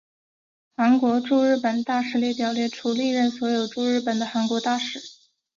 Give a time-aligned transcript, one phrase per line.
[0.77, 4.99] 韩国驻日本大使列表列出历任所有驻日本的韩国大使。